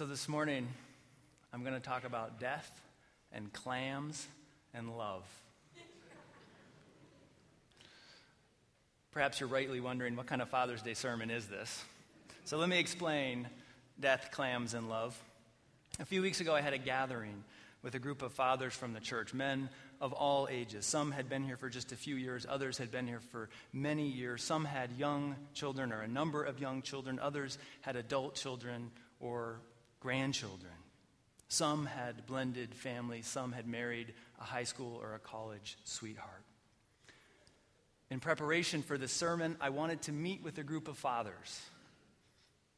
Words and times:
So, 0.00 0.06
this 0.06 0.30
morning, 0.30 0.66
I'm 1.52 1.60
going 1.60 1.74
to 1.74 1.78
talk 1.78 2.04
about 2.04 2.40
death 2.40 2.80
and 3.32 3.52
clams 3.52 4.26
and 4.72 4.96
love. 4.96 5.24
Perhaps 9.12 9.40
you're 9.40 9.48
rightly 9.50 9.78
wondering 9.78 10.16
what 10.16 10.24
kind 10.24 10.40
of 10.40 10.48
Father's 10.48 10.80
Day 10.80 10.94
sermon 10.94 11.30
is 11.30 11.48
this? 11.48 11.84
So, 12.46 12.56
let 12.56 12.70
me 12.70 12.78
explain 12.78 13.46
death, 14.00 14.30
clams, 14.32 14.72
and 14.72 14.88
love. 14.88 15.22
A 15.98 16.06
few 16.06 16.22
weeks 16.22 16.40
ago, 16.40 16.54
I 16.54 16.62
had 16.62 16.72
a 16.72 16.78
gathering 16.78 17.44
with 17.82 17.94
a 17.94 17.98
group 17.98 18.22
of 18.22 18.32
fathers 18.32 18.72
from 18.72 18.94
the 18.94 19.00
church, 19.00 19.34
men 19.34 19.68
of 20.00 20.14
all 20.14 20.48
ages. 20.50 20.86
Some 20.86 21.12
had 21.12 21.28
been 21.28 21.44
here 21.44 21.58
for 21.58 21.68
just 21.68 21.92
a 21.92 21.96
few 21.96 22.16
years, 22.16 22.46
others 22.48 22.78
had 22.78 22.90
been 22.90 23.06
here 23.06 23.20
for 23.20 23.50
many 23.70 24.08
years. 24.08 24.42
Some 24.42 24.64
had 24.64 24.92
young 24.92 25.36
children 25.52 25.92
or 25.92 26.00
a 26.00 26.08
number 26.08 26.42
of 26.42 26.58
young 26.58 26.80
children, 26.80 27.18
others 27.18 27.58
had 27.82 27.96
adult 27.96 28.34
children 28.34 28.90
or 29.20 29.60
grandchildren. 30.00 30.72
Some 31.48 31.86
had 31.86 32.26
blended 32.26 32.74
families, 32.74 33.26
some 33.26 33.52
had 33.52 33.66
married 33.66 34.14
a 34.40 34.44
high 34.44 34.64
school 34.64 34.98
or 35.02 35.14
a 35.14 35.18
college 35.18 35.76
sweetheart. 35.84 36.44
In 38.10 38.18
preparation 38.18 38.82
for 38.82 38.98
this 38.98 39.12
sermon, 39.12 39.56
I 39.60 39.70
wanted 39.70 40.02
to 40.02 40.12
meet 40.12 40.42
with 40.42 40.58
a 40.58 40.64
group 40.64 40.88
of 40.88 40.98
fathers 40.98 41.60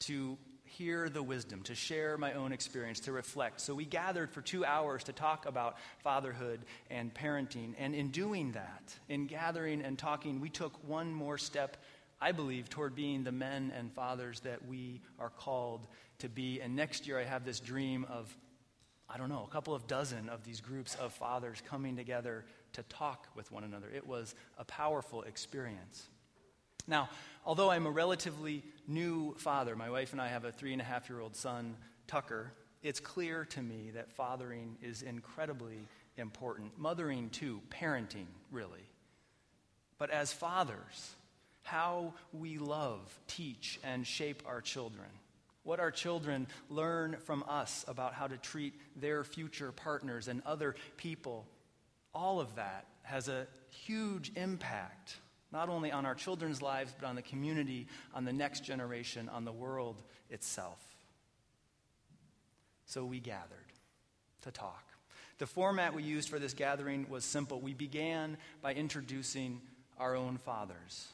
to 0.01 0.37
hear 0.65 1.09
the 1.09 1.23
wisdom, 1.23 1.63
to 1.63 1.75
share 1.75 2.17
my 2.17 2.33
own 2.33 2.51
experience, 2.53 3.01
to 3.01 3.13
reflect. 3.13 3.61
So 3.61 3.75
we 3.75 3.85
gathered 3.85 4.31
for 4.31 4.41
two 4.41 4.65
hours 4.65 5.05
to 5.05 5.13
talk 5.13 5.47
about 5.47 5.77
fatherhood 5.99 6.61
and 6.91 7.13
parenting. 7.13 7.75
And 7.79 7.95
in 7.95 8.09
doing 8.09 8.53
that, 8.53 8.95
in 9.09 9.27
gathering 9.27 9.83
and 9.83 9.99
talking, 9.99 10.41
we 10.41 10.49
took 10.49 10.73
one 10.89 11.13
more 11.13 11.37
step, 11.37 11.77
I 12.23 12.31
believe, 12.31 12.71
toward 12.71 12.95
being 12.95 13.25
the 13.25 13.33
men 13.33 13.73
and 13.77 13.93
fathers 13.93 14.41
that 14.41 14.65
we 14.67 15.01
are 15.19 15.31
called 15.31 15.89
to 16.21 16.29
be. 16.29 16.61
And 16.61 16.77
next 16.77 17.07
year, 17.07 17.19
I 17.19 17.25
have 17.25 17.45
this 17.45 17.59
dream 17.59 18.07
of, 18.09 18.35
I 19.11 19.19
don't 19.19 19.29
know, 19.29 19.45
a 19.47 19.53
couple 19.53 19.75
of 19.75 19.89
dozen 19.89 20.29
of 20.29 20.45
these 20.45 20.61
groups 20.61 20.95
of 20.95 21.13
fathers 21.13 21.61
coming 21.69 21.97
together 21.97 22.45
to 22.75 22.85
talk 22.85 23.27
with 23.35 23.51
one 23.51 23.65
another. 23.65 23.91
It 23.93 24.07
was 24.07 24.37
a 24.57 24.65
powerful 24.65 25.23
experience. 25.23 26.09
Now, 26.87 27.11
although 27.45 27.71
I'm 27.71 27.87
a 27.87 27.91
relatively 27.91 28.63
new 28.87 29.35
father, 29.39 29.75
my 29.75 29.91
wife 29.91 30.13
and 30.13 30.21
I 30.21 30.29
have 30.29 30.45
a 30.45 30.53
three 30.53 30.73
and 30.73 30.81
a 30.81 30.85
half 30.85 31.11
year 31.11 31.21
old 31.21 31.35
son, 31.35 31.77
Tucker, 32.07 32.53
it's 32.85 33.01
clear 33.01 33.47
to 33.47 33.63
me 33.63 33.91
that 33.95 34.13
fathering 34.13 34.77
is 34.81 35.03
incredibly 35.03 35.89
important. 36.17 36.79
Mothering, 36.79 37.31
too, 37.31 37.61
parenting, 37.69 38.27
really. 38.53 38.87
But 39.99 40.11
as 40.11 40.33
fathers, 40.33 41.15
how 41.63 42.15
we 42.33 42.59
love, 42.59 43.01
teach, 43.27 43.79
and 43.85 44.07
shape 44.07 44.43
our 44.47 44.61
children. 44.61 45.09
What 45.65 45.81
our 45.81 45.91
children 45.91 46.49
learn 46.69 47.17
from 47.25 47.45
us 47.49 47.85
about 47.87 48.15
how 48.15 48.27
to 48.27 48.37
treat 48.37 48.75
their 48.97 49.23
future 49.23 49.71
partners 49.73 50.29
and 50.29 50.43
other 50.45 50.75
people, 50.97 51.47
all 52.15 52.41
of 52.41 52.57
that 52.57 52.87
has 53.03 53.29
a 53.29 53.47
huge 53.71 54.33
impact 54.35 55.17
not 55.53 55.69
only 55.69 55.93
on 55.93 56.07
our 56.07 56.15
children's 56.15 56.63
lives, 56.63 56.93
but 56.99 57.07
on 57.07 57.15
the 57.15 57.23
community, 57.23 57.87
on 58.15 58.25
the 58.25 58.33
next 58.33 58.65
generation, 58.65 59.29
on 59.29 59.45
the 59.45 59.53
world 59.53 60.03
itself. 60.31 60.81
So 62.87 63.05
we 63.05 63.21
gathered 63.21 63.59
to 64.43 64.51
talk. 64.51 64.83
The 65.39 65.47
format 65.47 65.95
we 65.95 66.03
used 66.03 66.29
for 66.29 66.39
this 66.39 66.55
gathering 66.55 67.07
was 67.09 67.25
simple. 67.25 67.61
We 67.61 67.75
began 67.75 68.39
by 68.63 68.75
introducing 68.75 69.61
our 69.99 70.17
own 70.17 70.39
fathers, 70.39 71.07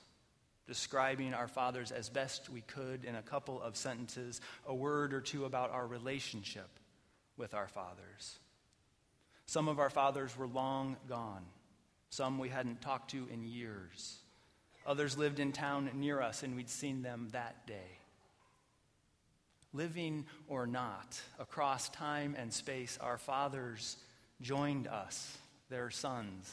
describing 0.69 1.33
our 1.33 1.49
fathers 1.49 1.91
as 1.91 2.11
best 2.11 2.51
we 2.51 2.61
could 2.61 3.05
in 3.05 3.17
a 3.17 3.23
couple 3.23 3.61
of 3.61 3.75
sentences, 3.75 4.41
a 4.67 4.75
word 4.75 5.15
or 5.15 5.21
two 5.21 5.47
about 5.47 5.73
our 5.73 5.87
relationship 5.87 6.69
with 7.39 7.55
our 7.55 7.67
fathers. 7.67 8.39
Some 9.47 9.67
of 9.67 9.79
our 9.79 9.89
fathers 9.89 10.37
were 10.37 10.47
long 10.47 10.99
gone, 11.09 11.45
some 12.11 12.39
we 12.39 12.51
hadn't 12.51 12.83
talked 12.83 13.13
to 13.13 13.27
in 13.33 13.45
years. 13.45 14.19
Others 14.87 15.17
lived 15.17 15.41
in 15.41 15.53
town 15.53 15.91
near 15.95 16.21
us, 16.21 16.43
and 16.43 16.55
we'd 16.55 16.69
seen 16.69 17.03
them 17.03 17.29
that 17.33 17.67
day. 17.67 17.99
Living 19.73 20.27
or 20.49 20.67
not, 20.67 21.21
across 21.39 21.89
time 21.89 22.35
and 22.39 22.53
space, 22.53 22.99
our 23.01 23.19
fathers 23.19 23.97
joined 24.43 24.87
us, 24.87 25.37
their 25.71 25.91
sons, 25.91 26.51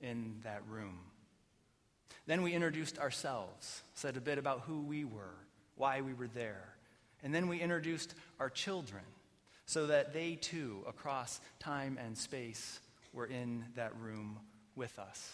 in 0.00 0.36
that 0.42 0.62
room. 0.68 0.98
Then 2.26 2.42
we 2.42 2.52
introduced 2.52 2.98
ourselves, 2.98 3.82
said 3.94 4.16
a 4.16 4.20
bit 4.20 4.38
about 4.38 4.62
who 4.62 4.82
we 4.82 5.04
were, 5.04 5.34
why 5.76 6.00
we 6.00 6.12
were 6.12 6.28
there. 6.28 6.74
And 7.22 7.34
then 7.34 7.48
we 7.48 7.60
introduced 7.60 8.14
our 8.40 8.50
children 8.50 9.02
so 9.64 9.86
that 9.86 10.12
they 10.12 10.34
too, 10.34 10.84
across 10.88 11.40
time 11.58 11.98
and 12.04 12.16
space, 12.16 12.80
were 13.12 13.26
in 13.26 13.64
that 13.74 13.92
room 14.00 14.38
with 14.74 14.98
us. 14.98 15.32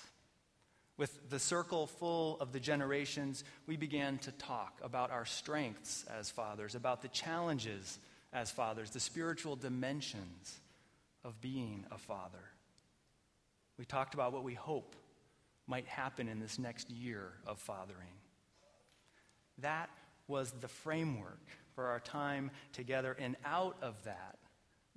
With 0.99 1.31
the 1.31 1.39
circle 1.39 1.87
full 1.87 2.39
of 2.41 2.53
the 2.53 2.61
generations, 2.61 3.45
we 3.67 3.77
began 3.77 4.19
to 4.19 4.33
talk 4.33 4.79
about 4.83 5.11
our 5.11 5.25
strengths 5.25 6.05
as 6.19 6.31
fathers, 6.31 6.75
about 6.75 7.03
the 7.03 7.09
challenges 7.09 7.99
as 8.33 8.51
fathers, 8.51 8.91
the 8.91 9.01
spiritual 9.01 9.57
dimensions 9.57 10.61
of 11.25 11.41
being 11.41 11.85
a 11.91 11.99
father. 11.99 12.45
We 13.79 13.85
talked 13.85 14.15
about 14.15 14.33
what 14.33 14.45
we 14.45 14.55
hope 14.55 14.95
might 15.67 15.87
happen 15.87 16.29
in 16.29 16.41
this 16.41 16.59
next 16.59 16.91
year 16.91 17.33
of 17.47 17.59
fathering. 17.59 18.15
That 19.59 19.91
was 20.29 20.53
the 20.61 20.69
framework 20.69 21.41
for 21.75 21.87
our 21.87 22.01
time 22.01 22.51
together, 22.73 23.17
and 23.19 23.37
out 23.45 23.77
of 23.83 24.03
that, 24.05 24.39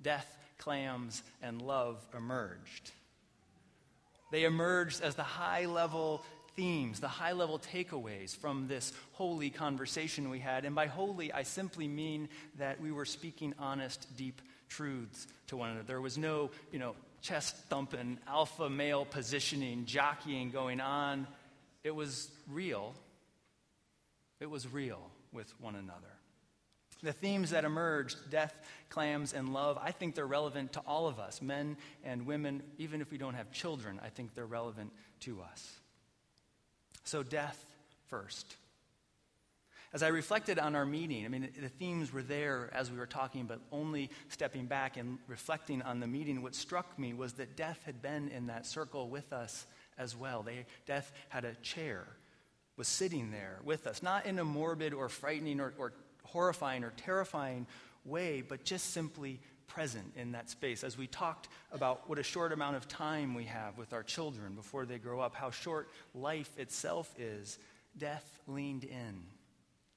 death, 0.02 0.36
clams, 0.58 1.22
and 1.42 1.62
love 1.62 2.06
emerged. 2.16 2.90
They 4.32 4.44
emerged 4.44 5.02
as 5.02 5.14
the 5.14 5.22
high 5.22 5.66
level 5.66 6.22
themes, 6.56 7.00
the 7.00 7.08
high 7.08 7.32
level 7.32 7.58
takeaways 7.58 8.34
from 8.36 8.66
this 8.66 8.92
holy 9.12 9.50
conversation 9.50 10.30
we 10.30 10.38
had. 10.38 10.64
And 10.64 10.74
by 10.74 10.86
holy, 10.86 11.32
I 11.32 11.42
simply 11.42 11.86
mean 11.86 12.28
that 12.58 12.80
we 12.80 12.90
were 12.90 13.04
speaking 13.04 13.54
honest, 13.58 14.06
deep 14.16 14.40
truths 14.68 15.26
to 15.48 15.56
one 15.56 15.70
another. 15.70 15.86
There 15.86 16.00
was 16.00 16.18
no, 16.18 16.50
you 16.72 16.78
know, 16.78 16.96
chest 17.22 17.56
thumping, 17.68 18.18
alpha 18.26 18.68
male 18.70 19.04
positioning, 19.04 19.84
jockeying 19.84 20.50
going 20.50 20.80
on. 20.80 21.26
It 21.84 21.94
was 21.94 22.30
real. 22.50 22.94
It 24.40 24.50
was 24.50 24.70
real 24.72 25.10
with 25.32 25.52
one 25.60 25.74
another. 25.74 26.00
The 27.02 27.12
themes 27.12 27.50
that 27.50 27.64
emerged, 27.64 28.30
death, 28.30 28.54
clams, 28.88 29.34
and 29.34 29.52
love, 29.52 29.78
I 29.80 29.90
think 29.92 30.14
they're 30.14 30.26
relevant 30.26 30.72
to 30.74 30.80
all 30.80 31.06
of 31.06 31.18
us, 31.18 31.42
men 31.42 31.76
and 32.04 32.26
women. 32.26 32.62
Even 32.78 33.00
if 33.00 33.10
we 33.10 33.18
don't 33.18 33.34
have 33.34 33.52
children, 33.52 34.00
I 34.02 34.08
think 34.08 34.34
they're 34.34 34.46
relevant 34.46 34.92
to 35.20 35.42
us. 35.42 35.70
So, 37.04 37.22
death 37.22 37.62
first. 38.06 38.56
As 39.96 40.02
I 40.02 40.08
reflected 40.08 40.58
on 40.58 40.76
our 40.76 40.84
meeting, 40.84 41.24
I 41.24 41.28
mean, 41.28 41.48
the 41.58 41.70
themes 41.70 42.12
were 42.12 42.20
there 42.20 42.68
as 42.74 42.90
we 42.90 42.98
were 42.98 43.06
talking, 43.06 43.46
but 43.46 43.60
only 43.72 44.10
stepping 44.28 44.66
back 44.66 44.98
and 44.98 45.16
reflecting 45.26 45.80
on 45.80 46.00
the 46.00 46.06
meeting, 46.06 46.42
what 46.42 46.54
struck 46.54 46.98
me 46.98 47.14
was 47.14 47.32
that 47.32 47.56
death 47.56 47.80
had 47.86 48.02
been 48.02 48.28
in 48.28 48.48
that 48.48 48.66
circle 48.66 49.08
with 49.08 49.32
us 49.32 49.64
as 49.96 50.14
well. 50.14 50.42
They, 50.42 50.66
death 50.84 51.10
had 51.30 51.46
a 51.46 51.54
chair, 51.62 52.06
was 52.76 52.88
sitting 52.88 53.30
there 53.30 53.60
with 53.64 53.86
us, 53.86 54.02
not 54.02 54.26
in 54.26 54.38
a 54.38 54.44
morbid 54.44 54.92
or 54.92 55.08
frightening 55.08 55.60
or, 55.60 55.72
or 55.78 55.94
horrifying 56.24 56.84
or 56.84 56.92
terrifying 56.98 57.66
way, 58.04 58.42
but 58.46 58.64
just 58.64 58.90
simply 58.90 59.40
present 59.66 60.12
in 60.14 60.32
that 60.32 60.50
space. 60.50 60.84
As 60.84 60.98
we 60.98 61.06
talked 61.06 61.48
about 61.72 62.06
what 62.06 62.18
a 62.18 62.22
short 62.22 62.52
amount 62.52 62.76
of 62.76 62.86
time 62.86 63.32
we 63.32 63.44
have 63.44 63.78
with 63.78 63.94
our 63.94 64.02
children 64.02 64.56
before 64.56 64.84
they 64.84 64.98
grow 64.98 65.20
up, 65.20 65.34
how 65.34 65.50
short 65.50 65.88
life 66.14 66.50
itself 66.58 67.10
is, 67.18 67.58
death 67.96 68.38
leaned 68.46 68.84
in 68.84 69.22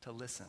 to 0.10 0.18
listen. 0.18 0.48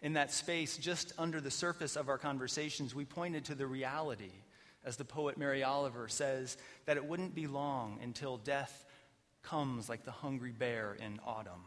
In 0.00 0.14
that 0.14 0.32
space, 0.32 0.76
just 0.76 1.12
under 1.18 1.40
the 1.40 1.50
surface 1.50 1.96
of 1.96 2.08
our 2.08 2.18
conversations, 2.18 2.94
we 2.94 3.04
pointed 3.04 3.44
to 3.46 3.54
the 3.54 3.66
reality, 3.66 4.32
as 4.84 4.96
the 4.96 5.04
poet 5.04 5.36
Mary 5.36 5.62
Oliver 5.62 6.08
says, 6.08 6.56
that 6.86 6.96
it 6.96 7.04
wouldn't 7.04 7.34
be 7.34 7.46
long 7.46 7.98
until 8.02 8.38
death 8.38 8.84
comes 9.42 9.88
like 9.88 10.04
the 10.04 10.10
hungry 10.10 10.52
bear 10.52 10.96
in 11.00 11.20
autumn 11.26 11.64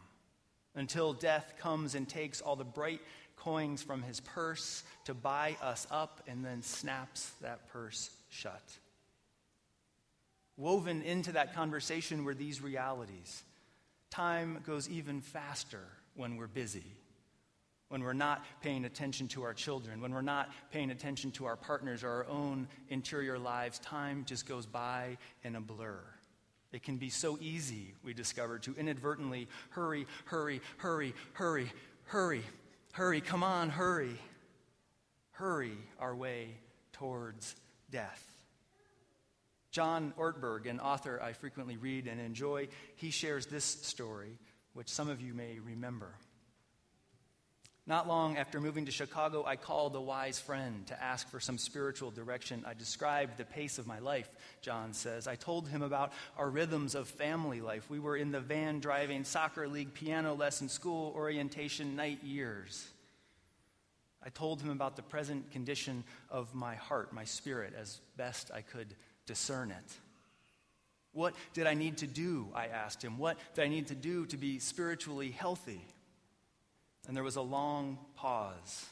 until 0.74 1.12
death 1.12 1.54
comes 1.58 1.94
and 1.94 2.08
takes 2.08 2.40
all 2.40 2.56
the 2.56 2.64
bright 2.64 3.00
coins 3.36 3.82
from 3.82 4.02
his 4.02 4.20
purse 4.20 4.82
to 5.04 5.14
buy 5.14 5.56
us 5.62 5.86
up 5.90 6.22
and 6.26 6.44
then 6.44 6.62
snaps 6.62 7.30
that 7.40 7.68
purse 7.68 8.10
shut. 8.30 8.62
Woven 10.56 11.02
into 11.02 11.32
that 11.32 11.54
conversation 11.54 12.24
were 12.24 12.34
these 12.34 12.60
realities. 12.60 13.42
Time 14.12 14.62
goes 14.66 14.90
even 14.90 15.22
faster 15.22 15.80
when 16.16 16.36
we're 16.36 16.46
busy, 16.46 16.84
when 17.88 18.02
we're 18.02 18.12
not 18.12 18.44
paying 18.60 18.84
attention 18.84 19.26
to 19.26 19.42
our 19.42 19.54
children, 19.54 20.02
when 20.02 20.12
we're 20.12 20.20
not 20.20 20.50
paying 20.70 20.90
attention 20.90 21.30
to 21.30 21.46
our 21.46 21.56
partners 21.56 22.04
or 22.04 22.10
our 22.10 22.26
own 22.26 22.68
interior 22.90 23.38
lives. 23.38 23.78
Time 23.78 24.24
just 24.26 24.46
goes 24.46 24.66
by 24.66 25.16
in 25.44 25.56
a 25.56 25.62
blur. 25.62 25.98
It 26.72 26.82
can 26.82 26.98
be 26.98 27.08
so 27.08 27.38
easy, 27.40 27.94
we 28.04 28.12
discover, 28.12 28.58
to 28.58 28.74
inadvertently 28.76 29.48
hurry, 29.70 30.06
hurry, 30.26 30.60
hurry, 30.76 31.14
hurry, 31.32 31.72
hurry, 32.04 32.42
hurry, 32.92 33.20
come 33.22 33.42
on, 33.42 33.70
hurry. 33.70 34.18
hurry 35.30 35.78
our 35.98 36.14
way 36.14 36.48
towards 36.92 37.56
death. 37.90 38.31
John 39.72 40.12
Ortberg, 40.18 40.68
an 40.68 40.80
author 40.80 41.20
I 41.20 41.32
frequently 41.32 41.78
read 41.78 42.06
and 42.06 42.20
enjoy, 42.20 42.68
he 42.96 43.10
shares 43.10 43.46
this 43.46 43.64
story, 43.64 44.38
which 44.74 44.88
some 44.88 45.08
of 45.08 45.20
you 45.22 45.32
may 45.32 45.58
remember. 45.58 46.14
Not 47.84 48.06
long 48.06 48.36
after 48.36 48.60
moving 48.60 48.84
to 48.86 48.92
Chicago, 48.92 49.44
I 49.44 49.56
called 49.56 49.96
a 49.96 50.00
wise 50.00 50.38
friend 50.38 50.86
to 50.86 51.02
ask 51.02 51.28
for 51.28 51.40
some 51.40 51.58
spiritual 51.58 52.12
direction. 52.12 52.64
I 52.64 52.74
described 52.74 53.38
the 53.38 53.44
pace 53.44 53.78
of 53.78 53.88
my 53.88 53.98
life, 53.98 54.28
John 54.60 54.92
says. 54.92 55.26
I 55.26 55.34
told 55.34 55.66
him 55.66 55.82
about 55.82 56.12
our 56.36 56.48
rhythms 56.48 56.94
of 56.94 57.08
family 57.08 57.60
life. 57.60 57.90
We 57.90 57.98
were 57.98 58.16
in 58.16 58.30
the 58.30 58.40
van 58.40 58.78
driving, 58.78 59.24
soccer 59.24 59.66
league, 59.66 59.94
piano 59.94 60.34
lesson, 60.34 60.68
school 60.68 61.12
orientation, 61.16 61.96
night 61.96 62.22
years. 62.22 62.88
I 64.22 64.28
told 64.28 64.62
him 64.62 64.70
about 64.70 64.94
the 64.94 65.02
present 65.02 65.50
condition 65.50 66.04
of 66.30 66.54
my 66.54 66.76
heart, 66.76 67.12
my 67.12 67.24
spirit, 67.24 67.74
as 67.76 68.00
best 68.16 68.52
I 68.54 68.60
could 68.60 68.94
discern 69.26 69.70
it. 69.70 69.96
What 71.12 71.34
did 71.52 71.66
I 71.66 71.74
need 71.74 71.98
to 71.98 72.06
do? 72.06 72.48
I 72.54 72.66
asked 72.66 73.02
him. 73.02 73.18
What 73.18 73.36
did 73.54 73.64
I 73.64 73.68
need 73.68 73.88
to 73.88 73.94
do 73.94 74.26
to 74.26 74.36
be 74.36 74.58
spiritually 74.58 75.30
healthy? 75.30 75.84
And 77.06 77.16
there 77.16 77.24
was 77.24 77.36
a 77.36 77.42
long 77.42 77.98
pause. 78.16 78.86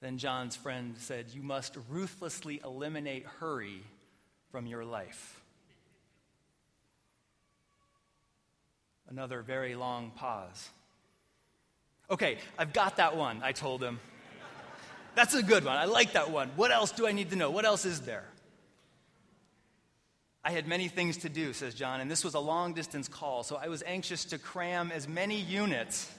Then 0.00 0.18
John's 0.18 0.56
friend 0.56 0.94
said, 0.98 1.26
You 1.32 1.42
must 1.42 1.76
ruthlessly 1.88 2.60
eliminate 2.64 3.24
hurry 3.38 3.82
from 4.50 4.66
your 4.66 4.84
life. 4.84 5.40
Another 9.08 9.42
very 9.42 9.74
long 9.74 10.12
pause. 10.14 10.70
Okay, 12.10 12.38
I've 12.58 12.72
got 12.72 12.96
that 12.96 13.16
one, 13.16 13.40
I 13.42 13.52
told 13.52 13.82
him. 13.82 14.00
That's 15.14 15.34
a 15.34 15.42
good 15.42 15.64
one. 15.64 15.76
I 15.76 15.84
like 15.84 16.12
that 16.12 16.30
one. 16.30 16.50
What 16.56 16.70
else 16.70 16.92
do 16.92 17.06
I 17.06 17.12
need 17.12 17.30
to 17.30 17.36
know? 17.36 17.50
What 17.50 17.64
else 17.64 17.84
is 17.84 18.00
there? 18.00 18.24
I 20.42 20.52
had 20.52 20.66
many 20.66 20.88
things 20.88 21.18
to 21.18 21.28
do, 21.28 21.52
says 21.52 21.74
John, 21.74 22.00
and 22.00 22.10
this 22.10 22.24
was 22.24 22.34
a 22.34 22.40
long 22.40 22.72
distance 22.72 23.08
call, 23.08 23.42
so 23.42 23.56
I 23.56 23.68
was 23.68 23.82
anxious 23.86 24.24
to 24.26 24.38
cram 24.38 24.90
as 24.90 25.06
many 25.06 25.38
units 25.38 26.10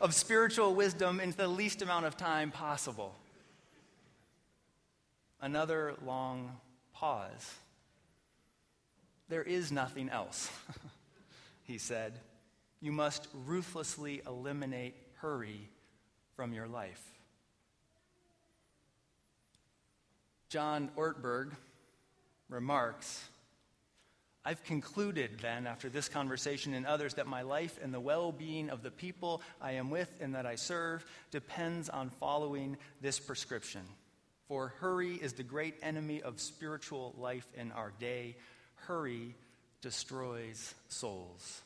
of 0.00 0.14
spiritual 0.14 0.74
wisdom 0.74 1.20
into 1.20 1.36
the 1.36 1.48
least 1.48 1.82
amount 1.82 2.06
of 2.06 2.16
time 2.16 2.50
possible. 2.50 3.14
Another 5.40 5.94
long 6.04 6.56
pause. 6.94 7.54
There 9.28 9.42
is 9.42 9.72
nothing 9.72 10.08
else, 10.08 10.48
he 11.64 11.78
said. 11.78 12.20
You 12.80 12.92
must 12.92 13.26
ruthlessly 13.46 14.22
eliminate 14.26 14.94
hurry 15.16 15.68
from 16.36 16.52
your 16.52 16.68
life. 16.68 17.02
John 20.48 20.90
Ortberg 20.96 21.50
remarks 22.48 23.24
I've 24.46 24.62
concluded 24.62 25.40
then, 25.42 25.66
after 25.66 25.88
this 25.88 26.08
conversation 26.08 26.72
and 26.72 26.86
others, 26.86 27.14
that 27.14 27.26
my 27.26 27.42
life 27.42 27.80
and 27.82 27.92
the 27.92 27.98
well 27.98 28.30
being 28.30 28.70
of 28.70 28.84
the 28.84 28.92
people 28.92 29.42
I 29.60 29.72
am 29.72 29.90
with 29.90 30.08
and 30.20 30.36
that 30.36 30.46
I 30.46 30.54
serve 30.54 31.04
depends 31.32 31.88
on 31.88 32.10
following 32.10 32.76
this 33.00 33.18
prescription. 33.18 33.80
For 34.46 34.68
hurry 34.78 35.14
is 35.14 35.32
the 35.32 35.42
great 35.42 35.74
enemy 35.82 36.22
of 36.22 36.40
spiritual 36.40 37.12
life 37.18 37.48
in 37.56 37.72
our 37.72 37.92
day. 37.98 38.36
Hurry 38.86 39.34
destroys 39.82 40.76
souls. 40.86 41.62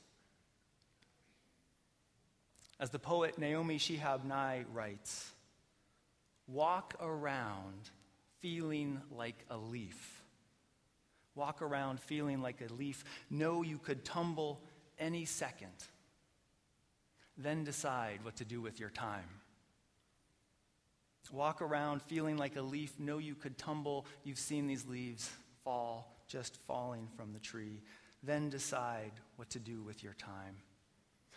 As 2.81 2.89
the 2.89 2.99
poet 2.99 3.37
Naomi 3.37 3.79
Shihab 3.79 4.25
Nye 4.25 4.65
writes, 4.73 5.31
walk 6.49 6.95
around 6.99 7.91
feeling 8.41 9.03
like 9.15 9.45
a 9.51 9.59
leaf 9.59 10.20
walk 11.35 11.63
around 11.63 12.01
feeling 12.01 12.43
like 12.43 12.61
a 12.61 12.73
leaf, 12.73 13.05
know 13.31 13.63
you 13.63 13.79
could 13.79 14.05
tumble 14.05 14.61
any 14.99 15.25
second. 15.25 15.73
Then 17.37 17.65
decide 17.65 18.21
what 18.23 18.37
to 18.37 18.45
do 18.45 18.61
with 18.61 18.79
your 18.79 18.91
time. 18.91 19.29
Walk 21.33 21.63
around 21.63 22.03
feeling 22.03 22.37
like 22.37 22.57
a 22.57 22.63
leaf, 22.63 22.99
know 22.99 23.19
you 23.19 23.37
could 23.37 23.57
tumble. 23.57 24.05
You've 24.25 24.39
seen 24.39 24.67
these 24.67 24.87
leaves 24.87 25.31
fall, 25.63 26.17
just 26.27 26.57
falling 26.67 27.09
from 27.17 27.33
the 27.33 27.39
tree. 27.39 27.83
Then 28.23 28.51
decide 28.51 29.13
what 29.37 29.49
to 29.51 29.61
do 29.61 29.83
with 29.83 30.03
your 30.03 30.15
time. 30.15 30.57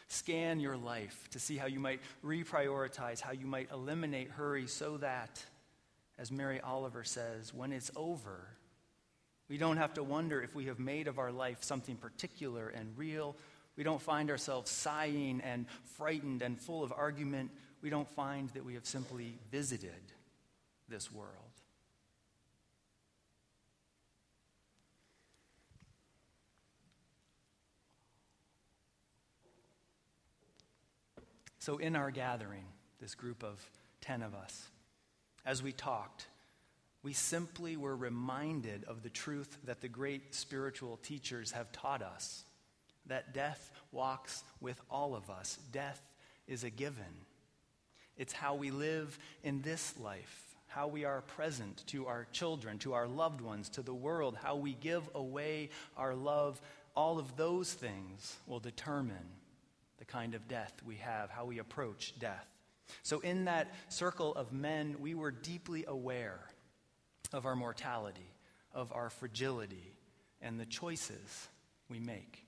Scan 0.07 0.59
your 0.59 0.77
life 0.77 1.27
to 1.31 1.39
see 1.39 1.57
how 1.57 1.67
you 1.67 1.79
might 1.79 2.01
reprioritize, 2.25 3.21
how 3.21 3.31
you 3.31 3.45
might 3.45 3.71
eliminate 3.71 4.29
hurry 4.31 4.67
so 4.67 4.97
that, 4.97 5.43
as 6.17 6.31
Mary 6.31 6.59
Oliver 6.61 7.03
says, 7.03 7.53
when 7.53 7.71
it's 7.71 7.91
over, 7.95 8.47
we 9.49 9.57
don't 9.57 9.77
have 9.77 9.93
to 9.95 10.03
wonder 10.03 10.41
if 10.41 10.55
we 10.55 10.65
have 10.65 10.79
made 10.79 11.07
of 11.07 11.19
our 11.19 11.31
life 11.31 11.63
something 11.63 11.95
particular 11.95 12.69
and 12.69 12.97
real. 12.97 13.35
We 13.75 13.83
don't 13.83 14.01
find 14.01 14.29
ourselves 14.29 14.71
sighing 14.71 15.41
and 15.41 15.65
frightened 15.97 16.41
and 16.41 16.59
full 16.59 16.83
of 16.83 16.93
argument. 16.95 17.51
We 17.81 17.89
don't 17.89 18.09
find 18.09 18.49
that 18.49 18.63
we 18.63 18.75
have 18.75 18.85
simply 18.85 19.37
visited 19.51 19.91
this 20.87 21.11
world. 21.11 21.29
So, 31.59 31.77
in 31.77 31.95
our 31.95 32.11
gathering, 32.11 32.65
this 32.99 33.15
group 33.15 33.41
of 33.41 33.65
10 34.01 34.21
of 34.21 34.35
us, 34.35 34.67
as 35.45 35.63
we 35.63 35.71
talked, 35.71 36.27
we 37.03 37.13
simply 37.13 37.75
were 37.75 37.95
reminded 37.95 38.85
of 38.85 39.03
the 39.03 39.09
truth 39.09 39.57
that 39.65 39.81
the 39.81 39.89
great 39.89 40.33
spiritual 40.33 40.97
teachers 41.03 41.51
have 41.51 41.71
taught 41.73 42.01
us 42.01 42.45
that 43.07 43.33
death 43.33 43.71
walks 43.91 44.43
with 44.61 44.79
all 44.89 45.13
of 45.13 45.29
us. 45.29 45.59
Death 45.71 46.01
is 46.47 46.63
a 46.63 46.69
given. 46.69 47.03
It's 48.17 48.33
how 48.33 48.55
we 48.55 48.71
live 48.71 49.17
in 49.43 49.61
this 49.61 49.93
life, 49.99 50.55
how 50.67 50.87
we 50.87 51.03
are 51.03 51.21
present 51.21 51.83
to 51.87 52.07
our 52.07 52.27
children, 52.31 52.77
to 52.79 52.93
our 52.93 53.07
loved 53.07 53.41
ones, 53.41 53.69
to 53.69 53.81
the 53.81 53.93
world, 53.93 54.37
how 54.41 54.55
we 54.55 54.73
give 54.73 55.09
away 55.15 55.69
our 55.97 56.15
love. 56.15 56.61
All 56.95 57.19
of 57.19 57.35
those 57.35 57.73
things 57.73 58.37
will 58.47 58.59
determine 58.59 59.15
the 59.97 60.05
kind 60.05 60.35
of 60.35 60.47
death 60.47 60.73
we 60.85 60.95
have, 60.97 61.29
how 61.29 61.45
we 61.45 61.59
approach 61.59 62.13
death. 62.19 62.47
So, 63.01 63.19
in 63.21 63.45
that 63.45 63.73
circle 63.89 64.35
of 64.35 64.51
men, 64.51 64.97
we 64.99 65.15
were 65.15 65.31
deeply 65.31 65.85
aware 65.87 66.39
of 67.33 67.45
our 67.45 67.55
mortality, 67.55 68.31
of 68.73 68.93
our 68.93 69.09
fragility, 69.09 69.91
and 70.41 70.59
the 70.59 70.65
choices 70.65 71.47
we 71.89 71.99
make. 71.99 72.45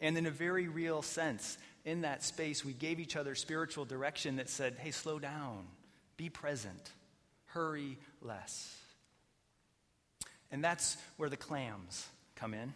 And 0.00 0.18
in 0.18 0.26
a 0.26 0.30
very 0.30 0.66
real 0.66 1.02
sense, 1.02 1.58
in 1.84 2.00
that 2.00 2.24
space, 2.24 2.64
we 2.64 2.72
gave 2.72 2.98
each 2.98 3.14
other 3.14 3.34
spiritual 3.34 3.84
direction 3.84 4.36
that 4.36 4.48
said, 4.48 4.76
hey, 4.78 4.90
slow 4.90 5.18
down, 5.18 5.66
be 6.16 6.28
present, 6.28 6.90
hurry 7.46 7.98
less. 8.20 8.76
And 10.50 10.64
that's 10.64 10.96
where 11.16 11.28
the 11.28 11.36
clams 11.36 12.06
come 12.34 12.54
in. 12.54 12.72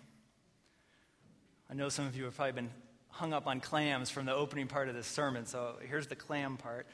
I 1.70 1.74
know 1.74 1.88
some 1.88 2.06
of 2.06 2.16
you 2.16 2.24
have 2.24 2.36
probably 2.36 2.52
been 2.52 2.70
hung 3.08 3.32
up 3.32 3.46
on 3.46 3.60
clams 3.60 4.10
from 4.10 4.26
the 4.26 4.34
opening 4.34 4.66
part 4.66 4.88
of 4.88 4.94
this 4.94 5.06
sermon, 5.06 5.46
so 5.46 5.76
here's 5.88 6.06
the 6.06 6.16
clam 6.16 6.56
part. 6.56 6.86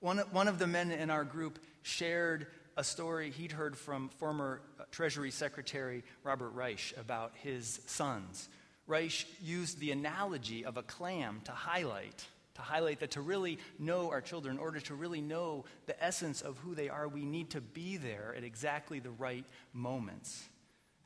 One, 0.00 0.18
one 0.30 0.46
of 0.46 0.58
the 0.58 0.66
men 0.66 0.90
in 0.90 1.10
our 1.10 1.24
group 1.24 1.58
shared 1.82 2.46
a 2.80 2.82
story 2.82 3.30
he'd 3.30 3.52
heard 3.52 3.76
from 3.76 4.08
former 4.08 4.62
uh, 4.80 4.84
Treasury 4.90 5.30
Secretary 5.30 6.02
Robert 6.24 6.48
Reich 6.52 6.94
about 6.98 7.32
his 7.42 7.78
sons. 7.84 8.48
Reich 8.86 9.26
used 9.42 9.78
the 9.80 9.90
analogy 9.90 10.64
of 10.64 10.78
a 10.78 10.82
clam 10.82 11.42
to 11.44 11.52
highlight 11.52 12.24
to 12.54 12.62
highlight 12.62 13.00
that 13.00 13.10
to 13.12 13.20
really 13.20 13.58
know 13.78 14.10
our 14.10 14.22
children, 14.22 14.56
in 14.56 14.60
order 14.60 14.80
to 14.80 14.94
really 14.94 15.20
know 15.20 15.66
the 15.84 16.02
essence 16.02 16.40
of 16.40 16.56
who 16.58 16.74
they 16.74 16.88
are, 16.88 17.06
we 17.06 17.26
need 17.26 17.50
to 17.50 17.60
be 17.60 17.98
there 17.98 18.34
at 18.34 18.44
exactly 18.44 18.98
the 18.98 19.10
right 19.10 19.44
moments. 19.74 20.48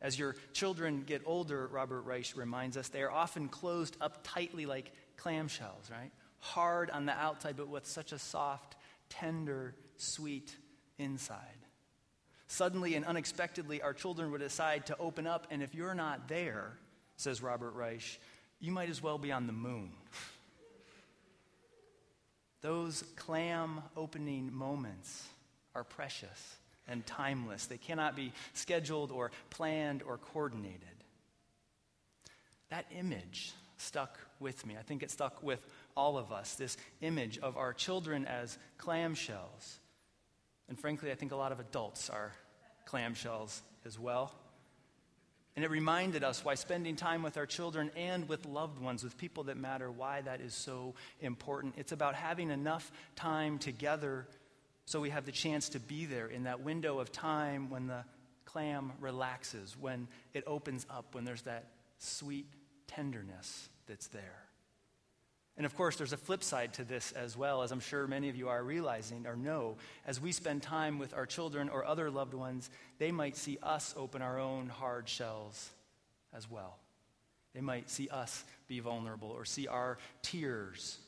As 0.00 0.16
your 0.16 0.36
children 0.52 1.02
get 1.04 1.22
older, 1.26 1.66
Robert 1.66 2.02
Reich 2.02 2.36
reminds 2.36 2.76
us, 2.76 2.88
they 2.88 3.02
are 3.02 3.10
often 3.10 3.48
closed 3.48 3.96
up 4.00 4.20
tightly 4.22 4.64
like 4.64 4.92
clamshells, 5.16 5.90
right? 5.90 6.12
Hard 6.38 6.90
on 6.90 7.04
the 7.04 7.12
outside, 7.12 7.56
but 7.56 7.68
with 7.68 7.84
such 7.84 8.12
a 8.12 8.18
soft, 8.18 8.76
tender, 9.10 9.74
sweet 9.96 10.56
inside. 10.98 11.63
Suddenly 12.46 12.94
and 12.94 13.04
unexpectedly, 13.04 13.82
our 13.82 13.94
children 13.94 14.30
would 14.30 14.40
decide 14.40 14.86
to 14.86 14.98
open 14.98 15.26
up, 15.26 15.46
and 15.50 15.62
if 15.62 15.74
you're 15.74 15.94
not 15.94 16.28
there, 16.28 16.72
says 17.16 17.42
Robert 17.42 17.72
Reich, 17.72 18.18
you 18.60 18.70
might 18.72 18.90
as 18.90 19.02
well 19.02 19.18
be 19.18 19.32
on 19.32 19.46
the 19.46 19.52
moon. 19.52 19.90
Those 22.60 23.04
clam 23.16 23.82
opening 23.96 24.52
moments 24.52 25.26
are 25.74 25.84
precious 25.84 26.56
and 26.88 27.04
timeless. 27.06 27.66
They 27.66 27.76
cannot 27.76 28.16
be 28.16 28.32
scheduled 28.52 29.10
or 29.10 29.32
planned 29.50 30.02
or 30.02 30.18
coordinated. 30.18 30.80
That 32.70 32.86
image 32.96 33.52
stuck 33.76 34.18
with 34.40 34.64
me. 34.66 34.76
I 34.78 34.82
think 34.82 35.02
it 35.02 35.10
stuck 35.10 35.42
with 35.42 35.64
all 35.96 36.16
of 36.16 36.32
us 36.32 36.54
this 36.54 36.76
image 37.00 37.38
of 37.38 37.56
our 37.56 37.72
children 37.72 38.24
as 38.26 38.58
clamshells 38.78 39.78
And 40.68 40.78
frankly, 40.78 41.10
I 41.10 41.14
think 41.14 41.32
a 41.32 41.36
lot 41.36 41.52
of 41.52 41.60
adults 41.60 42.10
are 42.10 42.32
clamshells 42.86 43.60
as 43.84 43.98
well. 43.98 44.32
And 45.56 45.64
it 45.64 45.70
reminded 45.70 46.24
us 46.24 46.44
why 46.44 46.54
spending 46.54 46.96
time 46.96 47.22
with 47.22 47.36
our 47.36 47.46
children 47.46 47.90
and 47.96 48.28
with 48.28 48.44
loved 48.44 48.80
ones, 48.80 49.04
with 49.04 49.16
people 49.16 49.44
that 49.44 49.56
matter, 49.56 49.90
why 49.90 50.20
that 50.22 50.40
is 50.40 50.52
so 50.52 50.94
important. 51.20 51.74
It's 51.76 51.92
about 51.92 52.16
having 52.16 52.50
enough 52.50 52.90
time 53.14 53.58
together 53.58 54.26
so 54.86 55.00
we 55.00 55.10
have 55.10 55.24
the 55.24 55.32
chance 55.32 55.70
to 55.70 55.80
be 55.80 56.04
there 56.06 56.26
in 56.26 56.44
that 56.44 56.60
window 56.60 56.98
of 56.98 57.10
time 57.10 57.70
when 57.70 57.86
the 57.86 58.04
clam 58.44 58.92
relaxes, 59.00 59.76
when 59.80 60.08
it 60.34 60.44
opens 60.46 60.86
up, 60.90 61.14
when 61.14 61.24
there's 61.24 61.42
that 61.42 61.64
sweet 61.98 62.46
tenderness 62.86 63.68
that's 63.86 64.08
there. 64.08 64.43
And 65.56 65.64
of 65.64 65.76
course, 65.76 65.96
there's 65.96 66.12
a 66.12 66.16
flip 66.16 66.42
side 66.42 66.74
to 66.74 66.84
this 66.84 67.12
as 67.12 67.36
well, 67.36 67.62
as 67.62 67.70
I'm 67.70 67.80
sure 67.80 68.08
many 68.08 68.28
of 68.28 68.34
you 68.34 68.48
are 68.48 68.62
realizing 68.62 69.26
or 69.26 69.36
know. 69.36 69.76
As 70.04 70.20
we 70.20 70.32
spend 70.32 70.62
time 70.62 70.98
with 70.98 71.14
our 71.14 71.26
children 71.26 71.68
or 71.68 71.84
other 71.84 72.10
loved 72.10 72.34
ones, 72.34 72.70
they 72.98 73.12
might 73.12 73.36
see 73.36 73.58
us 73.62 73.94
open 73.96 74.20
our 74.20 74.40
own 74.40 74.68
hard 74.68 75.08
shells 75.08 75.70
as 76.36 76.50
well. 76.50 76.78
They 77.54 77.60
might 77.60 77.88
see 77.88 78.08
us 78.08 78.44
be 78.66 78.80
vulnerable 78.80 79.28
or 79.30 79.44
see 79.44 79.68
our 79.68 79.98
tears. 80.22 80.98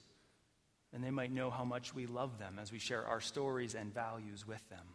And 0.95 1.03
they 1.03 1.11
might 1.11 1.33
know 1.33 1.51
how 1.51 1.65
much 1.65 1.93
we 1.93 2.07
love 2.07 2.39
them 2.39 2.61
as 2.63 2.71
we 2.71 2.79
share 2.79 3.05
our 3.05 3.21
stories 3.21 3.75
and 3.75 3.93
values 3.93 4.47
with 4.47 4.67
them. 4.69 4.87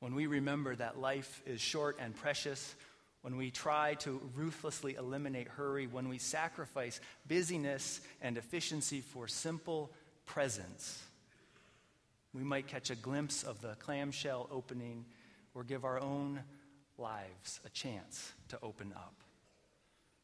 When 0.00 0.14
we 0.14 0.26
remember 0.26 0.76
that 0.76 1.00
life 1.00 1.42
is 1.46 1.62
short 1.62 1.96
and 1.98 2.14
precious, 2.14 2.74
when 3.24 3.38
we 3.38 3.50
try 3.50 3.94
to 3.94 4.20
ruthlessly 4.34 4.96
eliminate 4.96 5.48
hurry, 5.48 5.86
when 5.86 6.10
we 6.10 6.18
sacrifice 6.18 7.00
busyness 7.26 8.02
and 8.20 8.36
efficiency 8.36 9.00
for 9.00 9.26
simple 9.26 9.90
presence, 10.26 11.02
we 12.34 12.42
might 12.42 12.66
catch 12.66 12.90
a 12.90 12.94
glimpse 12.94 13.42
of 13.42 13.62
the 13.62 13.76
clamshell 13.76 14.46
opening 14.52 15.06
or 15.54 15.64
give 15.64 15.86
our 15.86 15.98
own 15.98 16.42
lives 16.98 17.60
a 17.64 17.70
chance 17.70 18.30
to 18.48 18.58
open 18.62 18.92
up. 18.94 19.14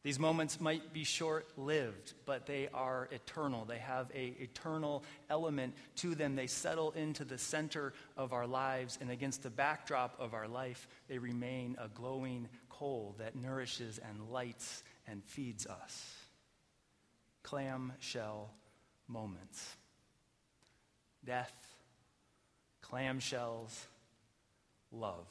These 0.03 0.19
moments 0.19 0.61
might 0.61 0.93
be 0.93 1.03
short 1.03 1.47
lived, 1.57 2.13
but 2.27 2.45
they 2.45 2.69
are 2.71 3.07
eternal. 3.11 3.65
They 3.65 3.79
have 3.79 4.11
a 4.15 4.35
eternal 4.39 5.03
element 5.27 5.73
to 5.97 6.13
them. 6.13 6.35
They 6.35 6.47
settle 6.47 6.91
into 6.91 7.23
the 7.23 7.39
center 7.39 7.93
of 8.15 8.31
our 8.31 8.45
lives, 8.45 8.99
and 9.01 9.09
against 9.09 9.41
the 9.41 9.49
backdrop 9.49 10.15
of 10.19 10.35
our 10.35 10.47
life, 10.47 10.87
they 11.07 11.17
remain 11.17 11.77
a 11.79 11.87
glowing 11.87 12.47
that 13.19 13.35
nourishes 13.35 13.99
and 13.99 14.31
lights 14.31 14.83
and 15.07 15.23
feeds 15.23 15.67
us. 15.67 16.15
Clamshell 17.43 18.49
moments. 19.07 19.75
Death, 21.23 21.53
clamshells, 22.83 23.85
love 24.91 25.27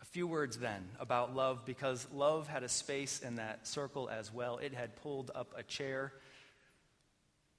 A 0.00 0.04
few 0.04 0.26
words 0.26 0.56
then 0.56 0.88
about 0.98 1.34
love 1.34 1.64
because 1.64 2.06
love 2.12 2.46
had 2.46 2.62
a 2.62 2.68
space 2.68 3.20
in 3.20 3.36
that 3.36 3.66
circle 3.66 4.08
as 4.08 4.32
well. 4.32 4.58
It 4.58 4.72
had 4.72 4.96
pulled 4.96 5.30
up 5.34 5.52
a 5.56 5.62
chair. 5.62 6.12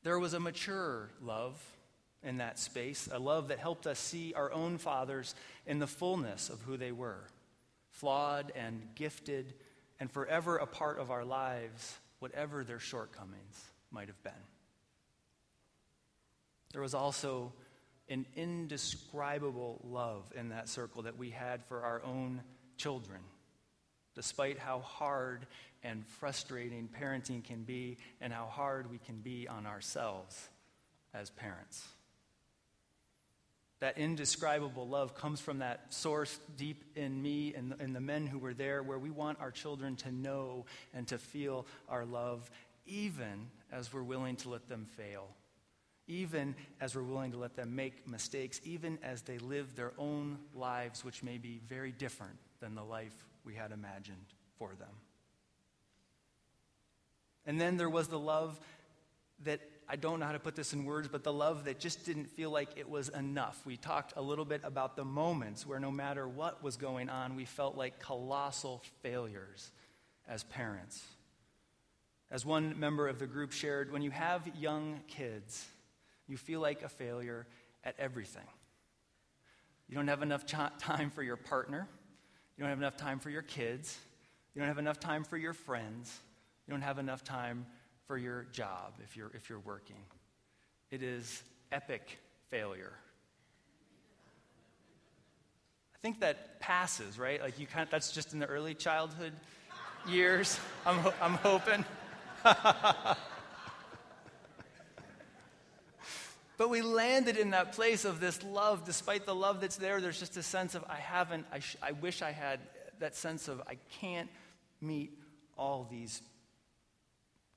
There 0.03 0.17
was 0.19 0.33
a 0.33 0.39
mature 0.39 1.09
love 1.21 1.61
in 2.23 2.38
that 2.38 2.59
space, 2.59 3.09
a 3.11 3.19
love 3.19 3.50
that 3.50 3.59
helped 3.59 3.88
us 3.88 4.00
see 4.00 4.33
our 4.33 4.51
own 4.51 4.77
fathers 4.77 5.35
in 5.65 5.79
the 5.79 5.88
fullness 5.88 6.50
of 6.50 6.61
who 6.61 6.77
they 6.77 6.91
were, 6.91 7.23
flawed 8.01 8.51
and 8.55 8.81
gifted, 8.96 9.53
and 10.00 10.12
forever 10.12 10.58
a 10.58 10.65
part 10.65 10.98
of 11.00 11.12
our 11.12 11.24
lives, 11.24 12.00
whatever 12.17 12.63
their 12.63 12.79
shortcomings 12.79 13.63
might 13.91 14.08
have 14.08 14.22
been. 14.24 14.34
There 16.74 16.81
was 16.81 16.96
also 16.96 17.53
an 18.10 18.25
indescribable 18.36 19.79
love 19.88 20.34
in 20.36 20.50
that 20.50 20.67
circle 20.67 21.03
that 21.03 21.17
we 21.17 21.29
had 21.29 21.63
for 21.63 21.84
our 21.84 22.01
own 22.03 22.41
children, 22.75 23.22
despite 24.15 24.58
how 24.58 24.79
hard 24.79 25.46
and 25.84 26.03
frustrating 26.05 26.89
parenting 27.00 27.43
can 27.43 27.63
be 27.63 27.98
and 28.20 28.34
how 28.34 28.48
hard 28.48 28.89
we 28.89 28.98
can 28.98 29.17
be 29.17 29.48
on 29.48 29.67
ourselves 29.67 30.50
as 31.13 31.29
parents. 31.29 31.88
That 33.81 33.97
indescribable 33.97 34.88
love 34.88 35.15
comes 35.15 35.41
from 35.41 35.59
that 35.59 35.93
source 35.93 36.39
deep 36.55 36.83
in 36.95 37.21
me 37.21 37.53
and, 37.53 37.75
and 37.79 37.95
the 37.95 38.01
men 38.01 38.25
who 38.25 38.39
were 38.39 38.53
there, 38.53 38.81
where 38.81 39.00
we 39.00 39.09
want 39.11 39.39
our 39.41 39.51
children 39.51 39.95
to 39.97 40.11
know 40.11 40.65
and 40.93 41.07
to 41.09 41.17
feel 41.17 41.67
our 41.89 42.05
love, 42.05 42.50
even 42.85 43.50
as 43.71 43.93
we're 43.93 44.03
willing 44.03 44.38
to 44.38 44.50
let 44.50 44.69
them 44.69 44.88
fail 44.97 45.27
even 46.11 46.55
as 46.81 46.93
we're 46.93 47.03
willing 47.03 47.31
to 47.31 47.38
let 47.38 47.55
them 47.55 47.73
make 47.75 48.05
mistakes, 48.05 48.59
even 48.65 49.00
as 49.01 49.21
they 49.21 49.38
live 49.38 49.75
their 49.75 49.93
own 49.97 50.38
lives, 50.53 51.05
which 51.05 51.23
may 51.23 51.38
be 51.38 51.61
very 51.67 51.91
different 51.91 52.38
than 52.59 52.75
the 52.75 52.83
life 52.83 53.15
we 53.45 53.55
had 53.55 53.71
imagined 53.71 54.25
for 54.57 54.73
them. 54.77 54.89
And 57.45 57.59
then 57.59 57.77
there 57.77 57.89
was 57.89 58.09
the 58.09 58.19
love 58.19 58.59
that 59.43 59.61
I 59.91 59.98
don't 59.98 60.21
know 60.21 60.25
how 60.25 60.31
to 60.31 60.39
put 60.39 60.55
this 60.55 60.71
in 60.71 60.86
words, 60.86 61.10
but 61.10 61.25
the 61.25 61.33
love 61.33 61.65
that 61.65 61.77
just 61.77 62.05
didn't 62.05 62.27
feel 62.27 62.50
like 62.50 62.69
it 62.77 62.89
was 62.89 63.10
enough. 63.10 63.62
We 63.65 63.75
talked 63.75 64.13
a 64.15 64.21
little 64.21 64.45
bit 64.45 64.62
about 64.63 64.95
the 64.95 65.03
moments 65.03 65.67
where 65.67 65.81
no 65.81 65.91
matter 65.91 66.25
what 66.29 66.63
was 66.63 66.77
going 66.77 67.10
on, 67.10 67.36
we 67.36 67.43
felt 67.43 67.75
like 67.75 68.00
colossal 68.00 68.81
failures 69.01 69.69
as 70.29 70.45
parents. 70.45 71.03
As 72.31 72.45
one 72.45 72.79
member 72.79 73.10
of 73.10 73.19
the 73.19 73.27
group 73.27 73.51
shared, 73.51 73.91
when 73.91 74.01
you 74.01 74.12
have 74.12 74.50
young 74.57 75.01
kids, 75.10 75.67
you 76.25 76.38
feel 76.38 76.62
like 76.62 76.83
a 76.83 76.89
failure 76.89 77.45
at 77.83 77.95
everything. 78.00 78.48
You 79.89 79.95
don't 79.95 80.07
have 80.07 80.21
enough 80.21 80.45
time 80.45 81.10
for 81.10 81.21
your 81.21 81.36
partner. 81.36 81.89
You 82.55 82.62
don't 82.62 82.69
have 82.69 82.79
enough 82.79 82.95
time 82.95 83.19
for 83.19 83.29
your 83.29 83.41
kids. 83.41 83.98
You 84.55 84.62
don't 84.62 84.69
have 84.69 84.77
enough 84.77 85.01
time 85.01 85.25
for 85.25 85.36
your 85.36 85.51
friends. 85.51 86.17
You 86.65 86.71
don't 86.71 86.81
have 86.81 86.98
enough 86.98 87.25
time 87.25 87.65
for 88.12 88.18
your 88.18 88.46
job 88.51 88.91
if 89.01 89.15
you're, 89.15 89.32
if 89.34 89.50
you're 89.50 89.62
working. 89.62 89.96
It 90.89 91.01
is 91.01 91.44
epic 91.72 92.20
failure. 92.50 92.91
I 95.96 95.98
think 96.01 96.20
that 96.20 96.60
passes, 96.60 97.18
right? 97.18 97.41
Like 97.41 97.58
you 97.58 97.68
kind 97.68 97.84
of, 97.84 97.89
that's 97.89 98.12
just 98.12 98.34
in 98.34 98.39
the 98.39 98.48
early 98.48 98.74
childhood 98.74 99.32
years. 100.10 100.60
I'm, 100.86 101.00
I'm 101.22 101.36
hoping. 101.36 101.86
But 106.58 106.70
we 106.70 106.82
landed 106.82 107.38
in 107.38 107.51
that 107.51 107.72
place 107.72 108.03
of 108.03 108.20
this 108.20 108.44
love. 108.44 108.86
Despite 108.86 109.25
the 109.25 109.34
love 109.34 109.62
that's 109.62 109.77
there, 109.77 110.01
there's 110.01 110.20
just 110.20 110.36
a 110.36 110.44
sense 110.44 110.75
of, 110.75 110.84
I 110.89 110.98
haven't, 110.98 111.46
I, 111.51 111.60
sh- 111.60 111.77
I 111.82 111.94
wish 111.94 112.22
I 112.22 112.32
had 112.32 112.60
that 113.00 113.15
sense 113.15 113.48
of, 113.48 113.62
I 113.68 113.77
can't 114.01 114.30
meet 114.82 115.18
all 115.58 115.88
these 115.89 116.22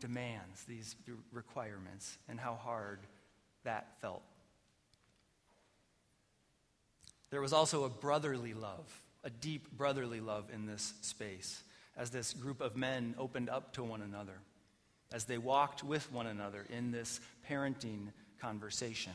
demands, 0.05 0.65
these 0.65 0.95
requirements, 1.33 2.19
and 2.29 2.39
how 2.39 2.57
hard 2.57 2.99
that 3.65 3.87
felt. 4.03 4.21
There 7.31 7.41
was 7.41 7.55
also 7.55 7.85
a 7.85 7.89
brotherly 7.89 8.53
love, 8.53 9.01
a 9.25 9.31
deep 9.31 9.75
brotherly 9.75 10.21
love 10.21 10.51
in 10.53 10.67
this 10.67 10.93
space, 11.01 11.63
as 11.97 12.11
this 12.11 12.35
group 12.35 12.61
of 12.61 12.77
men 12.77 13.15
opened 13.17 13.49
up 13.49 13.73
to 13.73 13.83
one 13.83 14.03
another, 14.03 14.39
as 15.11 15.25
they 15.25 15.39
walked 15.39 15.83
with 15.83 16.13
one 16.13 16.27
another 16.27 16.67
in 16.69 16.91
this 16.91 17.19
parenting 17.49 18.09
conversation. 18.43 19.15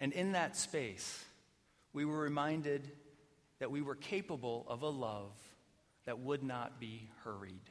And 0.00 0.12
in 0.12 0.32
that 0.32 0.56
space, 0.56 1.24
we 1.92 2.04
were 2.04 2.18
reminded 2.18 2.90
that 3.60 3.70
we 3.70 3.82
were 3.82 3.94
capable 3.94 4.66
of 4.66 4.82
a 4.82 4.88
love 4.88 5.30
that 6.06 6.18
would 6.18 6.42
not 6.42 6.80
be 6.80 7.08
hurried. 7.22 7.70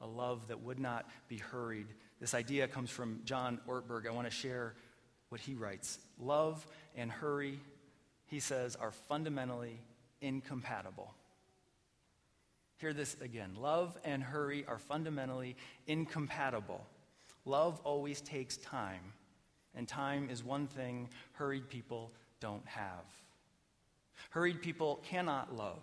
A 0.00 0.06
love 0.06 0.48
that 0.48 0.62
would 0.62 0.78
not 0.78 1.06
be 1.28 1.38
hurried. 1.38 1.86
This 2.20 2.34
idea 2.34 2.68
comes 2.68 2.90
from 2.90 3.20
John 3.24 3.60
Ortberg. 3.68 4.06
I 4.06 4.10
want 4.10 4.26
to 4.26 4.34
share 4.34 4.74
what 5.28 5.40
he 5.40 5.54
writes. 5.54 5.98
Love 6.18 6.66
and 6.96 7.10
hurry, 7.10 7.60
he 8.26 8.40
says, 8.40 8.76
are 8.76 8.92
fundamentally 8.92 9.80
incompatible. 10.20 11.14
Hear 12.78 12.92
this 12.92 13.16
again. 13.20 13.56
Love 13.58 13.98
and 14.04 14.22
hurry 14.22 14.64
are 14.68 14.78
fundamentally 14.78 15.56
incompatible. 15.86 16.86
Love 17.44 17.80
always 17.82 18.20
takes 18.20 18.56
time, 18.58 19.12
and 19.74 19.88
time 19.88 20.28
is 20.30 20.44
one 20.44 20.66
thing 20.68 21.08
hurried 21.32 21.68
people 21.68 22.12
don't 22.40 22.66
have. 22.66 23.04
Hurried 24.30 24.62
people 24.62 25.00
cannot 25.04 25.56
love. 25.56 25.82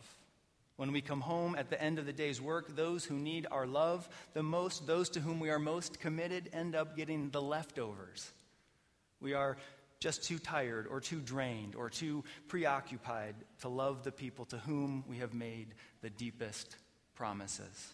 When 0.77 0.91
we 0.91 1.01
come 1.01 1.21
home 1.21 1.55
at 1.55 1.69
the 1.69 1.81
end 1.81 1.99
of 1.99 2.05
the 2.05 2.13
day's 2.13 2.41
work, 2.41 2.75
those 2.75 3.05
who 3.05 3.15
need 3.15 3.47
our 3.49 3.65
love 3.65 4.09
the 4.33 4.43
most, 4.43 4.85
those 4.85 5.09
to 5.11 5.21
whom 5.21 5.39
we 5.39 5.49
are 5.49 5.59
most 5.59 5.99
committed, 5.99 6.49
end 6.51 6.75
up 6.75 6.97
getting 6.97 7.29
the 7.29 7.41
leftovers. 7.41 8.29
We 9.21 9.33
are 9.33 9.57
just 9.99 10.23
too 10.23 10.37
tired 10.37 10.87
or 10.87 10.99
too 10.99 11.19
drained 11.19 11.75
or 11.75 11.89
too 11.89 12.23
preoccupied 12.47 13.35
to 13.61 13.69
love 13.69 14.03
the 14.03 14.11
people 14.11 14.45
to 14.45 14.57
whom 14.57 15.05
we 15.07 15.17
have 15.17 15.33
made 15.33 15.67
the 16.01 16.09
deepest 16.09 16.75
promises. 17.15 17.93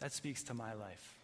That 0.00 0.12
speaks 0.12 0.42
to 0.44 0.54
my 0.54 0.74
life. 0.74 1.18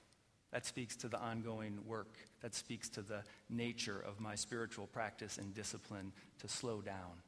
That 0.52 0.66
speaks 0.66 0.96
to 0.96 1.08
the 1.08 1.18
ongoing 1.18 1.78
work. 1.86 2.14
That 2.42 2.54
speaks 2.54 2.88
to 2.90 3.02
the 3.02 3.22
nature 3.48 3.98
of 3.98 4.20
my 4.20 4.34
spiritual 4.34 4.86
practice 4.86 5.38
and 5.38 5.54
discipline 5.54 6.12
to 6.40 6.48
slow 6.48 6.82
down, 6.82 7.22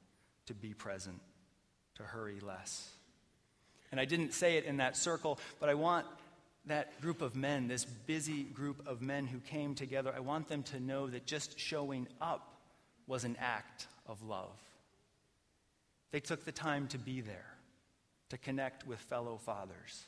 to 0.46 0.54
be 0.54 0.74
present, 0.74 1.20
to 1.96 2.02
hurry 2.02 2.40
less. 2.40 2.90
And 3.90 4.00
I 4.00 4.04
didn't 4.04 4.34
say 4.34 4.56
it 4.56 4.64
in 4.64 4.78
that 4.78 4.96
circle, 4.96 5.38
but 5.60 5.68
I 5.68 5.74
want 5.74 6.06
that 6.66 7.00
group 7.00 7.22
of 7.22 7.36
men, 7.36 7.68
this 7.68 7.84
busy 7.84 8.42
group 8.42 8.86
of 8.86 9.02
men 9.02 9.26
who 9.26 9.38
came 9.38 9.74
together, 9.74 10.12
I 10.14 10.20
want 10.20 10.48
them 10.48 10.62
to 10.64 10.80
know 10.80 11.06
that 11.08 11.26
just 11.26 11.58
showing 11.58 12.08
up 12.20 12.56
was 13.06 13.24
an 13.24 13.36
act 13.38 13.86
of 14.06 14.22
love. 14.22 14.56
They 16.10 16.20
took 16.20 16.44
the 16.44 16.52
time 16.52 16.88
to 16.88 16.98
be 16.98 17.20
there, 17.20 17.46
to 18.30 18.38
connect 18.38 18.86
with 18.86 18.98
fellow 18.98 19.36
fathers. 19.36 20.04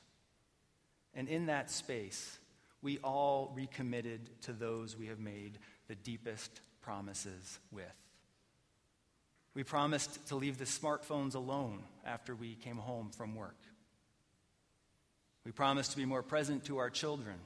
And 1.14 1.28
in 1.28 1.46
that 1.46 1.70
space, 1.70 2.38
we 2.82 2.98
all 2.98 3.52
recommitted 3.54 4.30
to 4.42 4.52
those 4.52 4.96
we 4.96 5.06
have 5.06 5.18
made 5.18 5.58
the 5.88 5.94
deepest 5.94 6.60
promises 6.80 7.58
with. 7.70 7.84
We 9.56 9.64
promised 9.64 10.28
to 10.28 10.36
leave 10.36 10.58
the 10.58 10.64
smartphones 10.64 11.34
alone 11.34 11.82
after 12.04 12.36
we 12.36 12.54
came 12.54 12.76
home 12.76 13.10
from 13.10 13.34
work. 13.34 13.56
We 15.44 15.50
promised 15.50 15.90
to 15.90 15.96
be 15.96 16.04
more 16.04 16.22
present 16.22 16.66
to 16.66 16.78
our 16.78 16.90
children, 16.90 17.36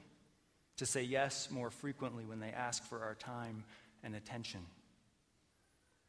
to 0.77 0.85
say 0.85 1.03
yes 1.03 1.51
more 1.51 1.71
frequently 1.71 2.27
when 2.27 2.41
they 2.41 2.51
ask 2.51 2.85
for 2.85 3.03
our 3.03 3.15
time 3.15 3.65
and 4.03 4.15
attention. 4.15 4.61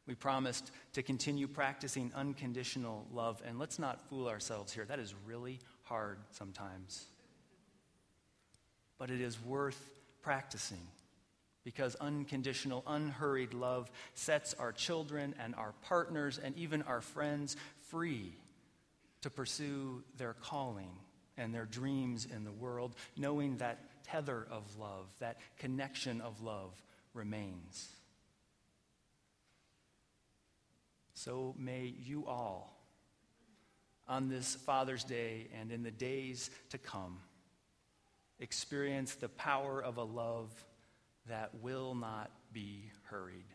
We 0.06 0.14
promised 0.14 0.70
to 0.92 1.02
continue 1.02 1.48
practicing 1.48 2.12
unconditional 2.14 3.06
love. 3.14 3.40
And 3.46 3.58
let's 3.58 3.78
not 3.78 4.06
fool 4.10 4.28
ourselves 4.28 4.74
here. 4.74 4.84
That 4.84 4.98
is 4.98 5.14
really 5.24 5.60
hard 5.84 6.18
sometimes 6.32 7.06
but 9.02 9.10
it 9.10 9.20
is 9.20 9.36
worth 9.44 9.90
practicing 10.22 10.86
because 11.64 11.94
unconditional, 11.96 12.82
unhurried 12.86 13.54
love 13.54 13.90
sets 14.14 14.54
our 14.54 14.72
children 14.72 15.34
and 15.38 15.54
our 15.54 15.72
partners 15.82 16.38
and 16.42 16.56
even 16.56 16.82
our 16.82 17.00
friends 17.00 17.56
free 17.88 18.34
to 19.22 19.30
pursue 19.30 20.02
their 20.18 20.34
calling 20.34 20.90
and 21.36 21.54
their 21.54 21.64
dreams 21.64 22.26
in 22.26 22.44
the 22.44 22.52
world, 22.52 22.94
knowing 23.16 23.56
that 23.58 23.78
tether 24.04 24.46
of 24.50 24.64
love, 24.78 25.06
that 25.20 25.38
connection 25.58 26.20
of 26.20 26.42
love 26.42 26.70
remains. 27.14 27.88
So 31.14 31.54
may 31.56 31.94
you 32.04 32.26
all, 32.26 32.76
on 34.08 34.28
this 34.28 34.56
Father's 34.56 35.04
Day 35.04 35.46
and 35.58 35.70
in 35.70 35.84
the 35.84 35.90
days 35.92 36.50
to 36.70 36.78
come, 36.78 37.18
experience 38.40 39.14
the 39.14 39.28
power 39.28 39.80
of 39.80 39.98
a 39.98 40.02
love 40.02 40.50
that 41.28 41.50
will 41.60 41.94
not 41.94 42.30
be 42.52 42.90
hurried. 43.04 43.46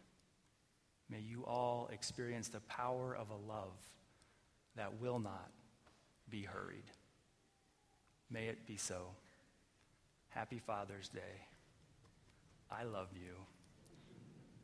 May 1.10 1.20
you 1.20 1.46
all 1.46 1.90
experience 1.92 2.50
the 2.50 2.60
power 2.62 3.16
of 3.16 3.30
a 3.30 3.36
love 3.36 3.80
that 4.76 5.00
will 5.00 5.20
not 5.20 5.52
be 6.30 6.44
hurried. 6.44 6.92
May 8.30 8.48
it 8.48 8.66
be 8.68 8.78
so. 8.78 9.08
Happy 10.30 10.60
Father's 10.60 11.10
Day. 11.10 11.48
I 12.70 12.84
love 12.84 13.08
you. 13.14 13.36